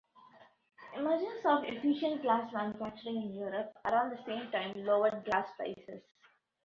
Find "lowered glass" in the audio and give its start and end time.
4.83-5.47